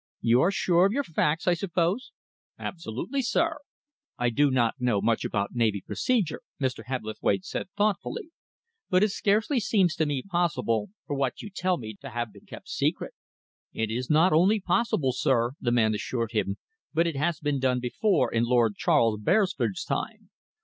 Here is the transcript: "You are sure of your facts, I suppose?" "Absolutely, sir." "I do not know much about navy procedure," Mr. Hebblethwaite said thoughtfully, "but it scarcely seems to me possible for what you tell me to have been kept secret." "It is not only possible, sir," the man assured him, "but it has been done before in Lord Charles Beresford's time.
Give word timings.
"You 0.19 0.41
are 0.41 0.49
sure 0.49 0.87
of 0.87 0.91
your 0.93 1.03
facts, 1.03 1.47
I 1.47 1.53
suppose?" 1.53 2.11
"Absolutely, 2.57 3.21
sir." 3.21 3.59
"I 4.17 4.31
do 4.31 4.49
not 4.49 4.73
know 4.81 4.99
much 4.99 5.23
about 5.23 5.53
navy 5.53 5.83
procedure," 5.85 6.41
Mr. 6.59 6.85
Hebblethwaite 6.85 7.45
said 7.45 7.69
thoughtfully, 7.77 8.31
"but 8.89 9.03
it 9.03 9.09
scarcely 9.11 9.59
seems 9.59 9.93
to 9.97 10.07
me 10.07 10.23
possible 10.23 10.89
for 11.05 11.15
what 11.15 11.43
you 11.43 11.51
tell 11.53 11.77
me 11.77 11.97
to 12.01 12.09
have 12.09 12.33
been 12.33 12.47
kept 12.47 12.67
secret." 12.67 13.13
"It 13.73 13.91
is 13.91 14.09
not 14.09 14.33
only 14.33 14.59
possible, 14.59 15.11
sir," 15.13 15.51
the 15.61 15.71
man 15.71 15.93
assured 15.93 16.31
him, 16.31 16.57
"but 16.95 17.05
it 17.05 17.15
has 17.15 17.39
been 17.39 17.59
done 17.59 17.79
before 17.79 18.33
in 18.33 18.45
Lord 18.45 18.77
Charles 18.77 19.19
Beresford's 19.21 19.85
time. 19.85 20.31